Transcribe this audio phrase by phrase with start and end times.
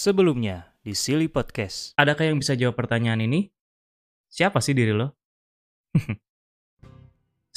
[0.00, 1.92] Sebelumnya di Silly Podcast.
[2.00, 3.52] Adakah yang bisa jawab pertanyaan ini?
[4.32, 5.12] Siapa sih diri lo?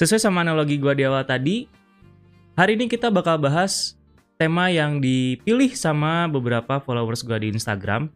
[0.04, 1.71] Sesuai sama analogi gua di awal tadi,
[2.59, 3.95] hari ini kita bakal bahas
[4.35, 8.11] tema yang dipilih sama beberapa followers gua di Instagram.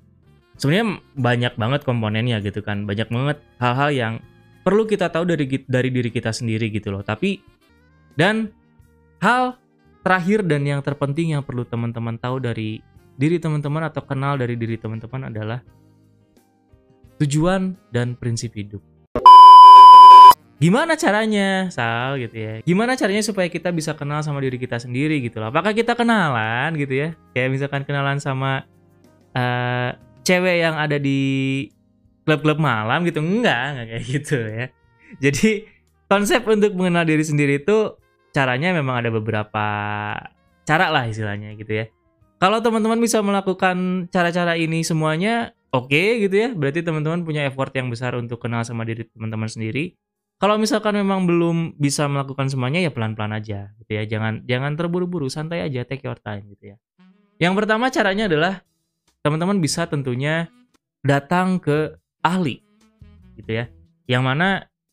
[0.60, 4.14] Sebenarnya banyak banget komponennya gitu kan, banyak banget hal-hal yang
[4.68, 7.00] perlu kita tahu dari dari diri kita sendiri gitu loh.
[7.00, 7.40] Tapi
[8.20, 8.52] dan
[9.24, 9.56] hal
[10.04, 12.84] terakhir dan yang terpenting yang perlu teman-teman tahu dari
[13.18, 15.60] diri teman-teman atau kenal dari diri teman-teman adalah
[17.18, 18.80] tujuan dan prinsip hidup.
[20.58, 22.54] Gimana caranya, Sal gitu ya?
[22.66, 25.54] Gimana caranya supaya kita bisa kenal sama diri kita sendiri gitu loh?
[25.54, 27.10] Apakah kita kenalan gitu ya?
[27.34, 28.66] Kayak misalkan kenalan sama
[29.38, 29.94] uh,
[30.26, 31.22] cewek yang ada di
[32.26, 33.22] klub-klub malam gitu?
[33.22, 34.66] Enggak, enggak kayak gitu ya.
[35.22, 35.50] Jadi
[36.10, 37.94] konsep untuk mengenal diri sendiri itu
[38.34, 39.66] caranya memang ada beberapa
[40.66, 41.86] cara lah istilahnya gitu ya.
[42.38, 46.50] Kalau teman-teman bisa melakukan cara-cara ini semuanya, oke okay, gitu ya.
[46.54, 49.98] Berarti teman-teman punya effort yang besar untuk kenal sama diri teman-teman sendiri.
[50.38, 54.06] Kalau misalkan memang belum bisa melakukan semuanya ya pelan-pelan aja gitu ya.
[54.06, 56.76] Jangan jangan terburu-buru, santai aja, take your time gitu ya.
[57.42, 58.62] Yang pertama caranya adalah
[59.26, 60.46] teman-teman bisa tentunya
[61.02, 62.62] datang ke ahli
[63.34, 63.66] gitu ya.
[64.06, 64.48] Yang mana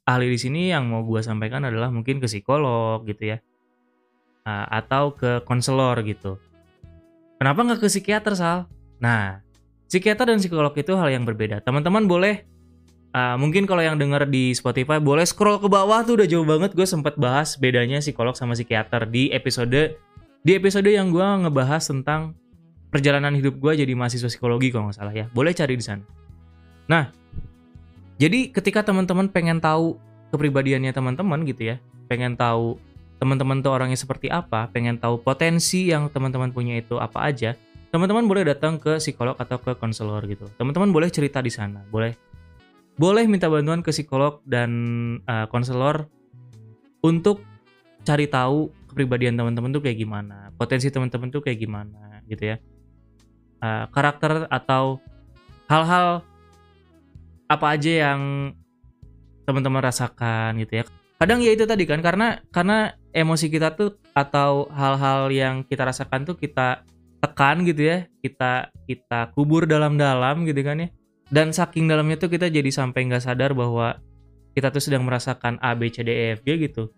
[0.08, 3.39] ahli di sini yang mau gue sampaikan adalah mungkin ke psikolog gitu ya.
[4.45, 6.36] atau ke konselor gitu
[7.45, 8.73] Kenapa nggak ke psikiater, Sal?
[9.05, 9.45] Nah,
[9.84, 11.61] psikiater dan psikolog itu hal yang berbeda.
[11.61, 12.41] Teman-teman boleh,
[13.12, 16.73] uh, mungkin kalau yang denger di Spotify, boleh scroll ke bawah tuh udah jauh banget
[16.73, 20.01] gue sempat bahas bedanya psikolog sama psikiater di episode
[20.41, 22.33] di episode yang gue ngebahas tentang
[22.89, 25.29] perjalanan hidup gue jadi mahasiswa psikologi kalau nggak salah ya.
[25.29, 26.01] Boleh cari di sana.
[26.89, 27.12] Nah,
[28.17, 30.01] jadi ketika teman-teman pengen tahu
[30.33, 31.77] kepribadiannya teman-teman gitu ya,
[32.08, 32.81] pengen tahu
[33.25, 37.56] teman-teman tuh orangnya seperti apa, pengen tahu potensi yang teman-teman punya itu apa aja,
[37.89, 40.44] teman-teman boleh datang ke psikolog atau ke konselor gitu.
[40.61, 42.12] Teman-teman boleh cerita di sana, boleh
[43.00, 44.69] boleh minta bantuan ke psikolog dan
[45.25, 46.05] uh, konselor
[47.00, 47.40] untuk
[48.05, 52.56] cari tahu kepribadian teman-teman tuh kayak gimana, potensi teman-teman tuh kayak gimana gitu ya.
[53.64, 55.01] Uh, karakter atau
[55.73, 56.20] hal-hal
[57.48, 58.52] apa aja yang
[59.48, 60.85] teman-teman rasakan gitu ya
[61.20, 66.27] kadang ya itu tadi kan karena karena emosi kita tuh atau hal-hal yang kita rasakan
[66.27, 66.83] tuh kita
[67.23, 70.89] tekan gitu ya kita kita kubur dalam-dalam gitu kan ya.
[71.33, 73.97] Dan saking dalamnya tuh kita jadi sampai nggak sadar bahwa
[74.53, 76.92] kita tuh sedang merasakan A B C D E F G gitu.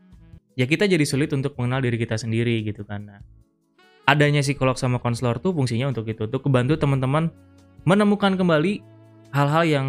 [0.59, 3.07] Ya kita jadi sulit untuk mengenal diri kita sendiri gitu kan.
[3.07, 3.21] Nah,
[4.09, 7.31] adanya psikolog sama konselor tuh fungsinya untuk itu untuk kebantu teman-teman
[7.87, 8.83] menemukan kembali
[9.31, 9.89] hal-hal yang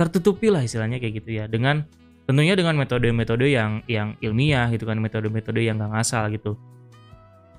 [0.00, 1.84] tertutupi lah istilahnya kayak gitu ya dengan
[2.30, 6.54] tentunya dengan metode-metode yang yang ilmiah gitu kan metode-metode yang gak ngasal gitu.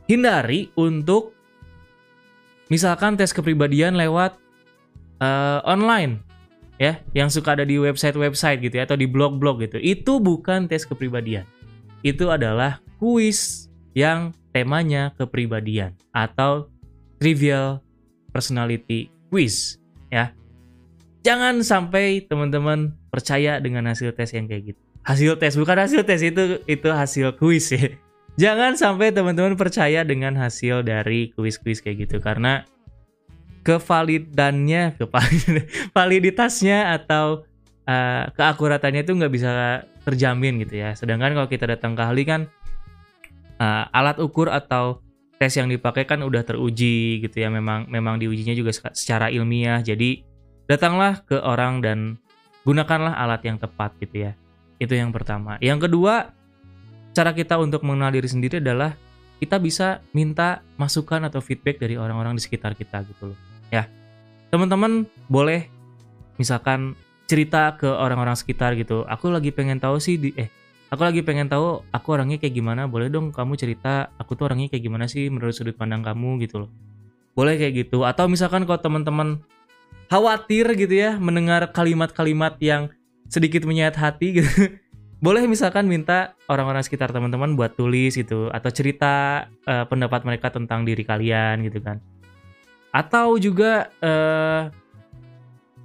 [0.07, 1.35] Hindari untuk
[2.71, 4.39] misalkan tes kepribadian lewat
[5.19, 6.23] uh, online
[6.79, 9.75] ya yang suka ada di website-website gitu ya atau di blog-blog gitu.
[9.75, 11.43] Itu bukan tes kepribadian.
[11.99, 16.71] Itu adalah kuis yang temanya kepribadian atau
[17.19, 17.83] trivial
[18.31, 19.75] personality quiz
[20.07, 20.31] ya
[21.21, 24.81] jangan sampai teman-teman percaya dengan hasil tes yang kayak gitu.
[25.01, 27.93] Hasil tes bukan hasil tes itu itu hasil kuis ya.
[28.37, 32.63] Jangan sampai teman-teman percaya dengan hasil dari kuis-kuis kayak gitu karena
[33.61, 34.97] kevalidannya,
[35.95, 37.45] validitasnya atau
[37.85, 39.51] uh, keakuratannya itu nggak bisa
[40.07, 40.97] terjamin gitu ya.
[40.97, 42.41] Sedangkan kalau kita datang ke ahli kan
[43.61, 45.03] uh, alat ukur atau
[45.37, 47.51] tes yang dipakai kan udah teruji gitu ya.
[47.51, 49.83] Memang memang diujinya juga secara ilmiah.
[49.83, 50.30] Jadi
[50.71, 52.15] datanglah ke orang dan
[52.63, 54.31] gunakanlah alat yang tepat gitu ya.
[54.79, 55.59] Itu yang pertama.
[55.59, 56.31] Yang kedua,
[57.11, 58.95] cara kita untuk mengenal diri sendiri adalah
[59.43, 63.39] kita bisa minta masukan atau feedback dari orang-orang di sekitar kita gitu loh.
[63.67, 63.91] Ya.
[64.47, 65.67] Teman-teman boleh
[66.39, 66.95] misalkan
[67.27, 69.03] cerita ke orang-orang sekitar gitu.
[69.11, 70.47] Aku lagi pengen tahu sih di eh
[70.91, 72.87] aku lagi pengen tahu aku orangnya kayak gimana.
[72.87, 76.67] Boleh dong kamu cerita aku tuh orangnya kayak gimana sih menurut sudut pandang kamu gitu
[76.67, 76.71] loh.
[77.33, 78.03] Boleh kayak gitu.
[78.03, 79.39] Atau misalkan kalau teman-teman
[80.11, 82.91] khawatir gitu ya mendengar kalimat-kalimat yang
[83.31, 84.51] sedikit menyayat hati gitu.
[85.23, 90.83] Boleh misalkan minta orang-orang sekitar teman-teman buat tulis gitu atau cerita uh, pendapat mereka tentang
[90.83, 92.03] diri kalian gitu kan.
[92.91, 94.67] Atau juga uh,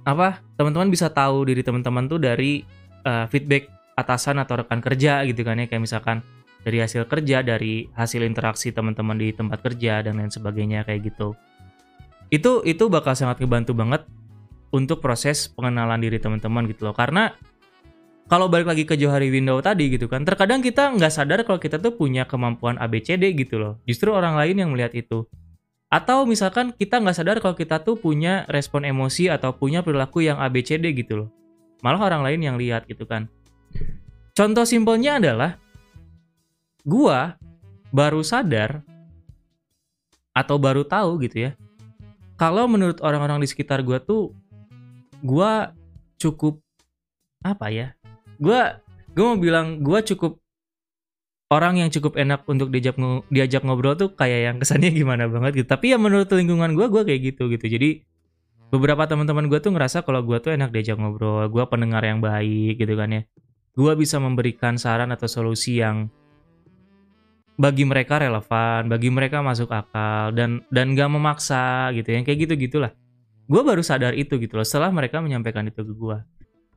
[0.03, 0.43] apa?
[0.59, 2.67] Teman-teman bisa tahu diri teman-teman tuh dari
[3.07, 6.19] uh, feedback atasan atau rekan kerja gitu kan ya kayak misalkan
[6.67, 11.37] dari hasil kerja, dari hasil interaksi teman-teman di tempat kerja dan lain sebagainya kayak gitu
[12.27, 14.03] itu itu bakal sangat ngebantu banget
[14.71, 17.35] untuk proses pengenalan diri teman-teman gitu loh karena
[18.27, 21.79] kalau balik lagi ke Johari Window tadi gitu kan terkadang kita nggak sadar kalau kita
[21.79, 25.27] tuh punya kemampuan ABCD gitu loh justru orang lain yang melihat itu
[25.87, 30.35] Atau misalkan kita nggak sadar kalau kita tuh punya respon emosi atau punya perilaku yang
[30.35, 31.29] ABCD gitu loh.
[31.79, 33.31] Malah orang lain yang lihat gitu kan.
[34.35, 35.55] Contoh simpelnya adalah
[36.83, 37.39] gua
[37.95, 38.83] baru sadar
[40.35, 41.51] atau baru tahu gitu ya.
[42.35, 44.35] Kalau menurut orang-orang di sekitar gua tuh
[45.25, 45.73] gua
[46.17, 46.59] cukup
[47.45, 47.87] apa ya?
[48.41, 48.81] Gua
[49.13, 50.41] gua mau bilang gua cukup
[51.47, 52.99] orang yang cukup enak untuk diajak
[53.31, 55.67] diajak ngobrol tuh kayak yang kesannya gimana banget gitu.
[55.67, 57.65] Tapi ya menurut lingkungan gue, gue kayak gitu gitu.
[57.71, 58.03] Jadi
[58.67, 62.75] beberapa teman-teman gue tuh ngerasa kalau gue tuh enak diajak ngobrol, gue pendengar yang baik
[62.75, 63.21] gitu kan ya.
[63.77, 66.11] Gue bisa memberikan saran atau solusi yang
[67.57, 72.53] bagi mereka relevan, bagi mereka masuk akal dan dan gak memaksa gitu yang kayak gitu
[72.59, 72.93] gitulah.
[73.47, 76.17] Gue baru sadar itu gitu loh setelah mereka menyampaikan itu ke gue.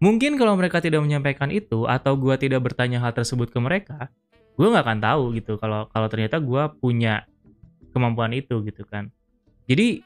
[0.00, 4.08] Mungkin kalau mereka tidak menyampaikan itu atau gue tidak bertanya hal tersebut ke mereka,
[4.61, 7.25] gue nggak akan tahu gitu kalau kalau ternyata gue punya
[7.96, 9.08] kemampuan itu gitu kan
[9.64, 10.05] jadi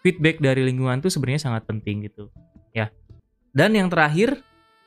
[0.00, 2.32] feedback dari lingkungan tuh sebenarnya sangat penting gitu
[2.72, 2.88] ya
[3.52, 4.40] dan yang terakhir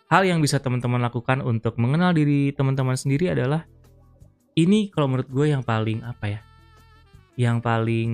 [0.09, 3.69] hal yang bisa teman-teman lakukan untuk mengenal diri teman-teman sendiri adalah
[4.57, 6.39] ini kalau menurut gue yang paling apa ya
[7.37, 8.09] yang paling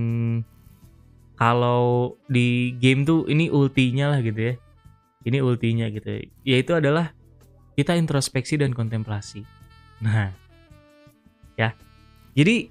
[1.44, 4.56] kalau di game tuh ini ultinya lah gitu ya
[5.28, 7.12] ini ultinya gitu yaitu adalah
[7.76, 9.44] kita introspeksi dan kontemplasi
[10.00, 10.32] nah
[11.58, 11.74] ya.
[12.34, 12.70] Jadi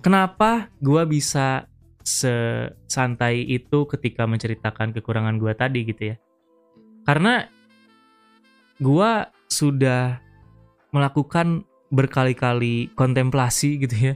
[0.00, 1.66] kenapa gue bisa
[2.04, 6.16] sesantai itu ketika menceritakan kekurangan gue tadi gitu ya?
[7.04, 7.48] Karena
[8.78, 9.12] gue
[9.48, 10.18] sudah
[10.94, 14.14] melakukan berkali-kali kontemplasi gitu ya.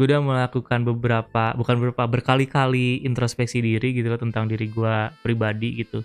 [0.00, 5.76] Gue udah melakukan beberapa, bukan beberapa, berkali-kali introspeksi diri gitu loh tentang diri gue pribadi
[5.76, 6.00] gitu.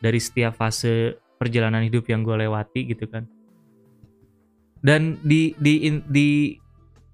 [0.00, 3.28] Dari setiap fase perjalanan hidup yang gue lewati gitu kan.
[4.80, 6.56] Dan di di di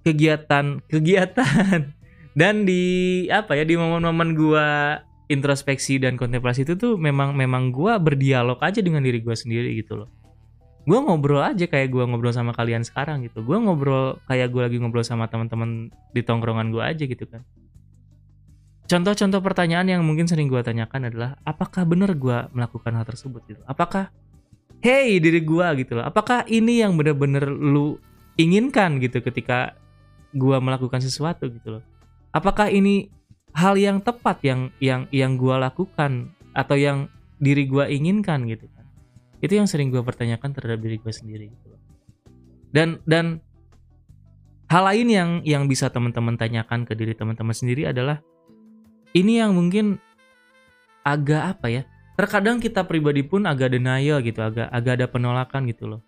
[0.07, 1.91] kegiatan kegiatan.
[2.39, 4.97] Dan di apa ya di momen-momen gua
[5.27, 10.01] introspeksi dan kontemplasi itu tuh memang memang gua berdialog aja dengan diri gua sendiri gitu
[10.01, 10.22] loh
[10.82, 13.43] gua ngobrol aja kayak gua ngobrol sama kalian sekarang gitu.
[13.46, 17.46] Gua ngobrol kayak gua lagi ngobrol sama teman-teman di tongkrongan gua aja gitu kan.
[18.90, 23.62] Contoh-contoh pertanyaan yang mungkin sering gua tanyakan adalah apakah benar gua melakukan hal tersebut gitu?
[23.64, 24.11] Apakah
[24.82, 26.05] hey diri gua gitu loh.
[26.05, 28.02] Apakah ini yang bener-bener lu
[28.34, 29.79] inginkan gitu ketika
[30.34, 31.84] gua melakukan sesuatu gitu loh?
[32.34, 33.06] Apakah ini
[33.55, 37.06] hal yang tepat yang yang yang gua lakukan atau yang
[37.38, 38.81] diri gua inginkan gitu kan
[39.43, 41.81] itu yang sering gua pertanyakan terhadap diri gua sendiri gitu loh
[42.73, 43.43] dan dan
[44.73, 48.25] hal lain yang yang bisa teman-teman tanyakan ke diri teman-teman sendiri adalah
[49.12, 50.00] ini yang mungkin
[51.05, 51.83] agak apa ya
[52.17, 56.00] terkadang kita pribadi pun agak denial gitu, agak agak ada penolakan gitu loh.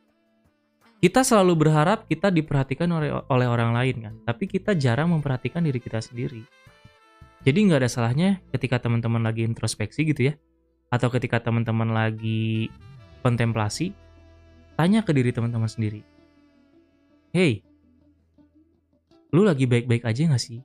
[1.00, 5.80] Kita selalu berharap kita diperhatikan oleh oleh orang lain kan, tapi kita jarang memperhatikan diri
[5.80, 6.44] kita sendiri.
[7.44, 10.34] Jadi nggak ada salahnya ketika teman-teman lagi introspeksi gitu ya,
[10.88, 12.72] atau ketika teman-teman lagi
[13.24, 13.96] kontemplasi,
[14.76, 16.04] tanya ke diri teman-teman sendiri.
[17.32, 17.64] Hey,
[19.32, 20.60] lu lagi baik-baik aja gak sih?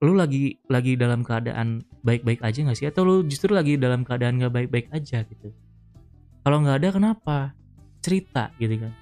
[0.00, 2.88] lu lagi lagi dalam keadaan baik-baik aja gak sih?
[2.88, 5.52] Atau lu justru lagi dalam keadaan gak baik-baik aja gitu?
[6.40, 7.36] Kalau nggak ada kenapa?
[8.00, 8.92] Cerita gitu kan.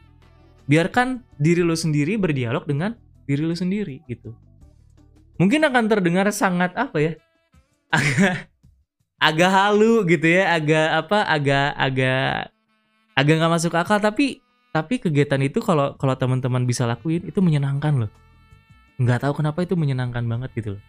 [0.66, 2.98] Biarkan diri lu sendiri berdialog dengan
[3.30, 4.34] diri lu sendiri gitu.
[5.38, 7.12] Mungkin akan terdengar sangat apa ya?
[7.94, 8.50] agak
[9.18, 12.54] agak halu gitu ya agak apa agak agak
[13.18, 18.06] agak nggak masuk akal tapi tapi kegiatan itu kalau kalau teman-teman bisa lakuin itu menyenangkan
[18.06, 18.12] loh
[18.98, 20.82] nggak tahu kenapa itu menyenangkan banget gitu loh.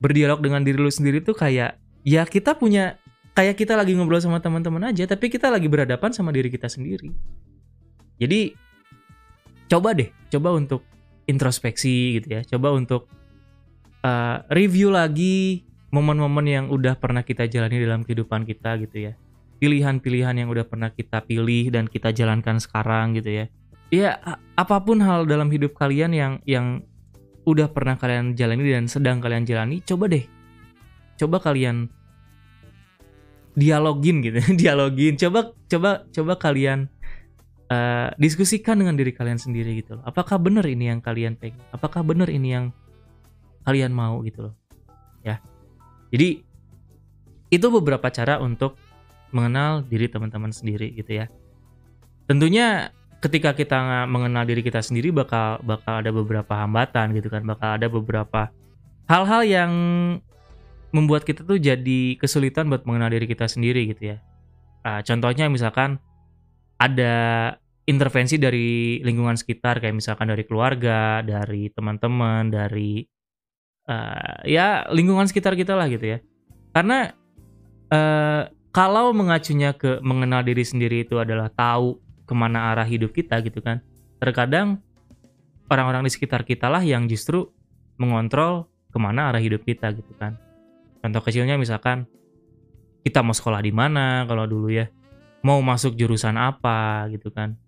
[0.00, 2.98] Berdialog dengan diri lu sendiri tuh kayak ya kita punya
[3.36, 7.12] kayak kita lagi ngobrol sama teman-teman aja tapi kita lagi berhadapan sama diri kita sendiri.
[8.16, 8.56] Jadi
[9.68, 10.82] coba deh, coba untuk
[11.28, 12.40] introspeksi gitu ya.
[12.48, 13.06] Coba untuk
[14.02, 19.12] uh, review lagi momen-momen yang udah pernah kita jalani dalam kehidupan kita gitu ya.
[19.60, 23.46] Pilihan-pilihan yang udah pernah kita pilih dan kita jalankan sekarang gitu ya.
[23.92, 24.16] Ya
[24.56, 26.80] apa pun hal dalam hidup kalian yang yang
[27.44, 30.24] udah pernah kalian jalani dan sedang kalian jalani, coba deh.
[31.20, 31.92] Coba kalian
[33.52, 35.20] dialogin gitu, dialogin.
[35.20, 36.88] Coba coba coba kalian
[37.68, 40.04] uh, diskusikan dengan diri kalian sendiri gitu loh.
[40.08, 41.60] Apakah benar ini yang kalian pengen?
[41.68, 42.72] Apakah benar ini yang
[43.68, 44.54] kalian mau gitu loh.
[45.22, 45.38] Ya.
[46.12, 46.44] Jadi
[47.48, 48.76] itu beberapa cara untuk
[49.32, 51.26] mengenal diri teman-teman sendiri gitu ya.
[52.28, 52.92] Tentunya
[53.22, 57.86] ketika kita mengenal diri kita sendiri bakal bakal ada beberapa hambatan gitu kan bakal ada
[57.86, 58.50] beberapa
[59.06, 59.72] hal-hal yang
[60.90, 64.18] membuat kita tuh jadi kesulitan buat mengenal diri kita sendiri gitu ya
[64.82, 66.02] uh, contohnya misalkan
[66.82, 67.14] ada
[67.86, 73.06] intervensi dari lingkungan sekitar kayak misalkan dari keluarga dari teman-teman dari
[73.88, 76.18] uh, ya lingkungan sekitar kita lah gitu ya.
[76.72, 77.12] Karena
[77.92, 83.38] uh, kalau mengacunya ke mengenal diri sendiri itu adalah tahu ke mana arah hidup kita
[83.44, 83.84] gitu kan.
[84.22, 84.80] Terkadang
[85.68, 87.52] orang-orang di sekitar kita lah yang justru
[88.00, 90.36] mengontrol ke mana arah hidup kita gitu kan.
[91.02, 92.06] Contoh kecilnya misalkan
[93.02, 94.86] kita mau sekolah di mana kalau dulu ya,
[95.42, 97.58] mau masuk jurusan apa gitu kan,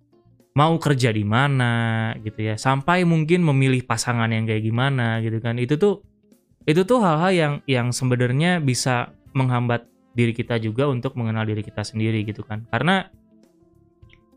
[0.55, 5.59] mau kerja di mana gitu ya, sampai mungkin memilih pasangan yang kayak gimana gitu kan.
[5.59, 6.07] Itu tuh
[6.65, 9.85] itu tuh hal-hal yang yang sebenarnya bisa menghambat
[10.15, 12.65] diri kita juga untuk mengenal diri kita sendiri gitu kan.
[12.71, 13.11] Karena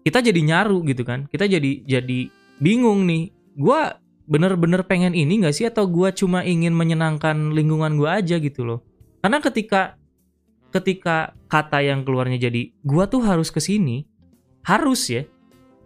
[0.01, 1.29] kita jadi nyaru gitu kan.
[1.29, 3.81] Kita jadi jadi bingung nih gue
[4.27, 5.69] bener-bener pengen ini gak sih?
[5.69, 8.81] Atau gue cuma ingin menyenangkan lingkungan gue aja gitu loh.
[9.21, 9.95] Karena ketika
[10.73, 14.03] ketika kata yang keluarnya jadi gue tuh harus ke sini
[14.67, 15.23] harus ya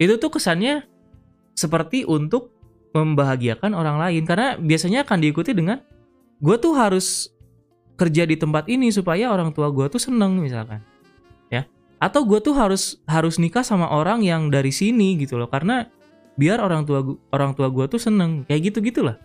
[0.01, 0.89] itu tuh kesannya
[1.53, 2.50] seperti untuk
[2.98, 4.25] membahagiakan orang lain.
[4.25, 5.77] Karena biasanya akan diikuti dengan
[6.41, 7.29] gue tuh harus
[8.01, 10.81] kerja di tempat ini supaya orang tua gue tuh seneng misalkan.
[11.53, 11.70] Ya.
[12.01, 15.46] Atau gue tuh harus harus nikah sama orang yang dari sini gitu loh.
[15.46, 15.86] Karena
[16.34, 18.41] biar orang tua orang tua gue tuh seneng.
[18.50, 19.22] Kayak gitu gitulah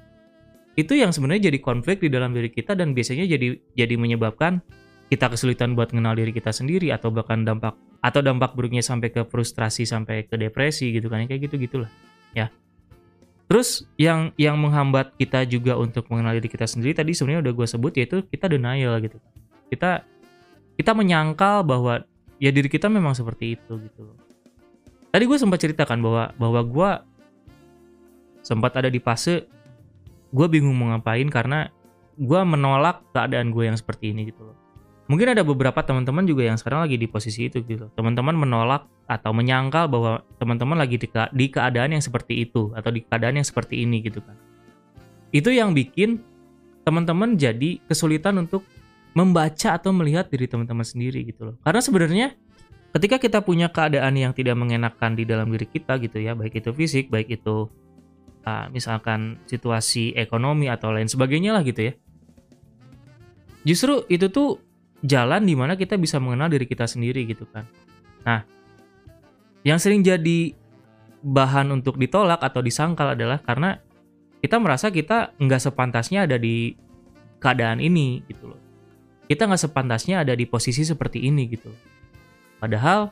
[0.77, 4.61] itu yang sebenarnya jadi konflik di dalam diri kita dan biasanya jadi jadi menyebabkan
[5.09, 7.73] kita kesulitan buat mengenal diri kita sendiri atau bahkan dampak
[8.07, 11.91] atau dampak buruknya sampai ke frustrasi sampai ke depresi gitu kan kayak gitu gitulah
[12.31, 12.47] ya
[13.47, 17.67] Terus yang yang menghambat kita juga untuk mengenal diri kita sendiri tadi sebenarnya udah gue
[17.71, 19.23] sebut yaitu kita denial gitu.
[19.71, 20.03] Kita
[20.75, 22.03] kita menyangkal bahwa
[22.43, 24.13] ya diri kita memang seperti itu gitu
[25.15, 26.91] Tadi gue sempat ceritakan bahwa bahwa gue
[28.43, 29.47] sempat ada di fase
[30.35, 31.71] gue bingung mau ngapain karena
[32.19, 34.59] gue menolak keadaan gue yang seperti ini gitu loh.
[35.07, 37.87] Mungkin ada beberapa teman-teman juga yang sekarang lagi di posisi itu gitu.
[37.95, 43.07] Teman-teman menolak atau menyangkal bahwa teman-teman lagi di, di keadaan yang seperti itu atau di
[43.07, 44.35] keadaan yang seperti ini gitu kan.
[45.31, 46.19] Itu yang bikin
[46.83, 48.67] teman-teman jadi kesulitan untuk
[49.15, 51.57] membaca atau melihat diri teman-teman sendiri gitu loh.
[51.63, 52.27] Karena sebenarnya
[52.91, 56.75] ketika kita punya keadaan yang tidak mengenakan di dalam diri kita gitu ya, baik itu
[56.75, 57.71] fisik, baik itu
[58.43, 61.93] uh, misalkan situasi ekonomi atau lain sebagainya lah gitu ya.
[63.67, 64.66] Justru itu tuh
[65.07, 67.65] jalan di mana kita bisa mengenal diri kita sendiri gitu kan.
[68.27, 68.43] Nah,
[69.63, 70.53] yang sering jadi
[71.23, 73.79] bahan untuk ditolak atau disangkal adalah karena
[74.43, 76.75] kita merasa kita nggak sepantasnya ada di
[77.39, 78.61] keadaan ini gitu loh.
[79.27, 81.71] Kita nggak sepantasnya ada di posisi seperti ini gitu.
[82.63, 83.11] Padahal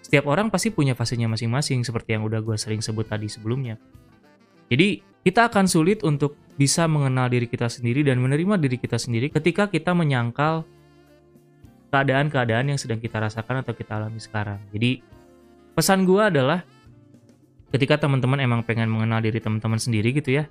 [0.00, 3.80] setiap orang pasti punya fasenya masing-masing seperti yang udah gue sering sebut tadi sebelumnya.
[4.72, 9.28] Jadi kita akan sulit untuk bisa mengenal diri kita sendiri dan menerima diri kita sendiri
[9.32, 10.64] ketika kita menyangkal
[11.94, 14.58] keadaan-keadaan yang sedang kita rasakan atau kita alami sekarang.
[14.74, 14.98] Jadi
[15.78, 16.66] pesan gue adalah
[17.70, 20.50] ketika teman-teman emang pengen mengenal diri teman-teman sendiri gitu ya,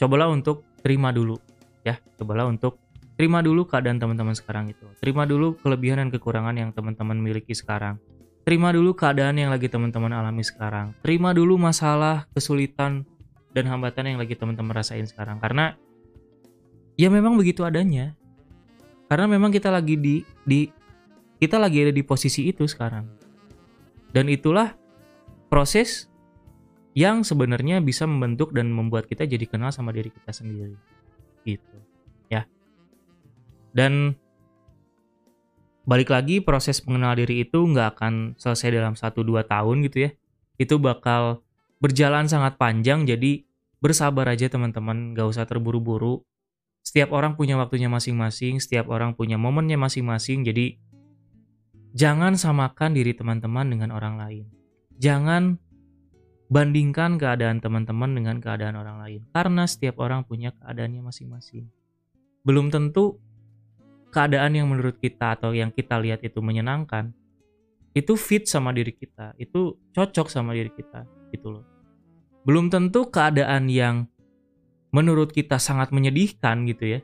[0.00, 1.36] cobalah untuk terima dulu
[1.84, 2.80] ya, cobalah untuk
[3.20, 4.88] terima dulu keadaan teman-teman sekarang itu.
[4.96, 8.00] Terima dulu kelebihan dan kekurangan yang teman-teman miliki sekarang.
[8.48, 10.96] Terima dulu keadaan yang lagi teman-teman alami sekarang.
[11.04, 13.04] Terima dulu masalah, kesulitan,
[13.52, 15.36] dan hambatan yang lagi teman-teman rasain sekarang.
[15.36, 15.76] Karena
[16.96, 18.16] ya memang begitu adanya
[19.10, 20.70] karena memang kita lagi di di
[21.42, 23.10] kita lagi ada di posisi itu sekarang.
[24.14, 24.78] Dan itulah
[25.50, 26.06] proses
[26.94, 30.78] yang sebenarnya bisa membentuk dan membuat kita jadi kenal sama diri kita sendiri.
[31.42, 31.76] Gitu.
[32.30, 32.46] Ya.
[33.74, 34.14] Dan
[35.82, 40.10] balik lagi proses mengenal diri itu nggak akan selesai dalam 1-2 tahun gitu ya.
[40.54, 41.42] Itu bakal
[41.82, 43.42] berjalan sangat panjang jadi
[43.80, 46.20] bersabar aja teman-teman, gak usah terburu-buru
[46.90, 50.42] setiap orang punya waktunya masing-masing, setiap orang punya momennya masing-masing.
[50.42, 50.74] Jadi
[51.94, 54.50] jangan samakan diri teman-teman dengan orang lain.
[54.98, 55.54] Jangan
[56.50, 61.70] bandingkan keadaan teman-teman dengan keadaan orang lain karena setiap orang punya keadaannya masing-masing.
[62.42, 63.22] Belum tentu
[64.10, 67.14] keadaan yang menurut kita atau yang kita lihat itu menyenangkan
[67.94, 71.66] itu fit sama diri kita, itu cocok sama diri kita gitu loh.
[72.42, 74.10] Belum tentu keadaan yang
[74.90, 77.00] menurut kita sangat menyedihkan gitu ya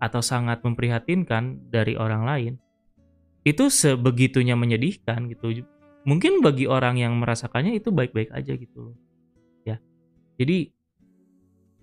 [0.00, 2.54] atau sangat memprihatinkan dari orang lain
[3.44, 5.64] itu sebegitunya menyedihkan gitu.
[6.08, 8.96] Mungkin bagi orang yang merasakannya itu baik-baik aja gitu loh
[9.64, 9.80] ya.
[10.40, 10.72] Jadi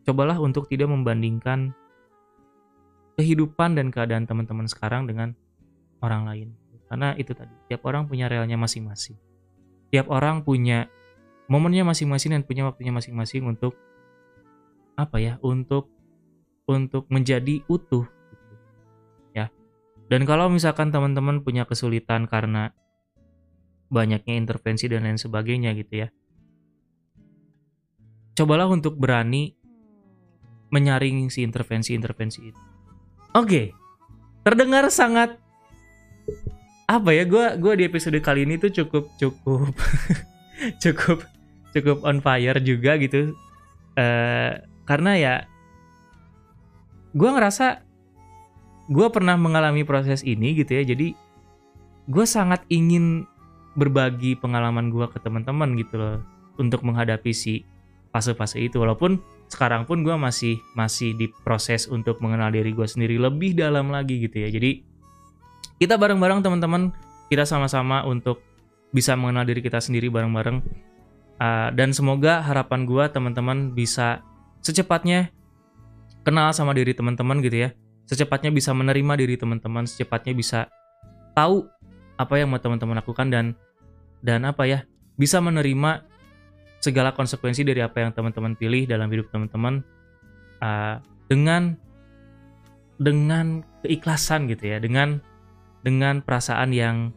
[0.06, 1.74] cobalah untuk tidak membandingkan
[3.18, 5.38] kehidupan dan keadaan teman-teman sekarang dengan
[6.02, 6.50] orang lain.
[6.90, 9.16] Karena itu tadi tiap orang punya realnya masing-masing.
[9.94, 10.90] Tiap orang punya
[11.46, 13.78] momennya masing-masing dan punya waktunya masing-masing untuk
[15.02, 15.90] apa ya untuk
[16.70, 18.06] untuk menjadi utuh
[19.34, 19.50] ya
[20.08, 22.72] dan kalau misalkan teman-teman punya kesulitan karena
[23.90, 26.08] banyaknya intervensi dan lain sebagainya gitu ya
[28.38, 29.58] cobalah untuk berani
[30.72, 32.62] menyaring si intervensi-intervensi itu.
[33.36, 33.76] Oke,
[34.42, 35.36] terdengar sangat
[36.88, 37.28] apa ya?
[37.28, 39.76] Gua gua di episode kali ini tuh cukup cukup
[40.84, 41.28] cukup
[41.76, 43.36] cukup on fire juga gitu.
[44.00, 44.56] Uh,
[44.92, 45.36] karena ya
[47.16, 47.80] gue ngerasa
[48.92, 50.84] gue pernah mengalami proses ini gitu ya.
[50.84, 51.16] Jadi
[52.12, 53.24] gue sangat ingin
[53.80, 56.20] berbagi pengalaman gue ke teman-teman gitu loh
[56.60, 57.64] untuk menghadapi si
[58.12, 58.84] fase-fase itu.
[58.84, 63.88] Walaupun sekarang pun gue masih masih di proses untuk mengenal diri gue sendiri lebih dalam
[63.96, 64.52] lagi gitu ya.
[64.52, 64.84] Jadi
[65.80, 66.92] kita bareng-bareng teman-teman
[67.32, 68.44] kita sama-sama untuk
[68.92, 70.60] bisa mengenal diri kita sendiri bareng-bareng.
[71.42, 74.22] Uh, dan semoga harapan gue teman-teman bisa
[74.62, 75.34] secepatnya
[76.22, 77.70] kenal sama diri teman-teman gitu ya.
[78.06, 80.60] Secepatnya bisa menerima diri teman-teman secepatnya bisa
[81.34, 81.66] tahu
[82.20, 83.46] apa yang mau teman-teman lakukan dan
[84.22, 84.80] dan apa ya
[85.18, 86.06] bisa menerima
[86.82, 89.86] segala konsekuensi dari apa yang teman-teman pilih dalam hidup teman-teman
[90.62, 90.98] uh,
[91.30, 91.78] dengan
[93.02, 95.22] dengan keikhlasan gitu ya dengan
[95.82, 97.10] dengan perasaan yang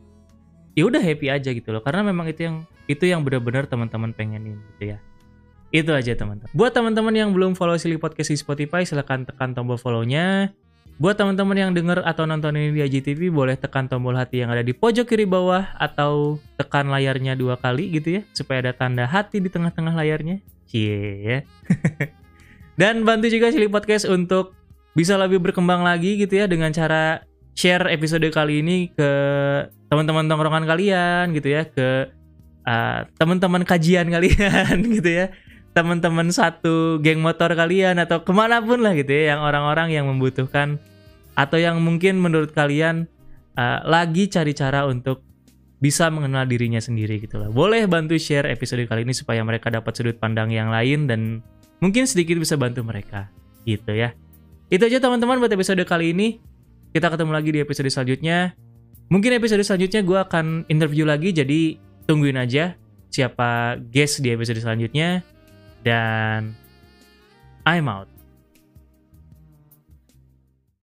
[0.72, 1.84] ya udah happy aja gitu loh.
[1.84, 2.56] Karena memang itu yang
[2.88, 4.98] itu yang benar-benar teman-teman pengenin gitu ya
[5.74, 9.74] itu aja teman-teman buat teman-teman yang belum follow Silly Podcast di Spotify silahkan tekan tombol
[9.74, 10.54] follow-nya
[10.94, 14.62] Buat teman-teman yang denger atau nonton ini di IGTV, boleh tekan tombol hati yang ada
[14.62, 19.42] di pojok kiri bawah atau tekan layarnya dua kali gitu ya, supaya ada tanda hati
[19.42, 20.38] di tengah-tengah layarnya.
[20.70, 21.38] Cie ya.
[22.80, 24.54] Dan bantu juga Silly Podcast untuk
[24.94, 27.26] bisa lebih berkembang lagi gitu ya dengan cara
[27.58, 29.10] share episode kali ini ke
[29.90, 32.06] teman-teman tongkrongan kalian gitu ya, ke
[32.70, 35.34] uh, teman-teman kajian kalian gitu ya
[35.74, 40.06] teman-teman satu geng motor kalian atau ke mana pun lah gitu ya yang orang-orang yang
[40.06, 40.78] membutuhkan
[41.34, 43.10] atau yang mungkin menurut kalian
[43.58, 45.26] uh, lagi cari cara untuk
[45.82, 47.50] bisa mengenal dirinya sendiri gitu lah.
[47.50, 51.42] Boleh bantu share episode kali ini supaya mereka dapat sudut pandang yang lain dan
[51.82, 53.28] mungkin sedikit bisa bantu mereka
[53.66, 54.14] gitu ya.
[54.70, 56.38] Itu aja teman-teman buat episode kali ini.
[56.94, 58.54] Kita ketemu lagi di episode selanjutnya.
[59.10, 62.78] Mungkin episode selanjutnya gue akan interview lagi jadi tungguin aja
[63.10, 65.33] siapa guest di episode selanjutnya.
[65.84, 66.56] Dan
[67.66, 68.13] I'm out.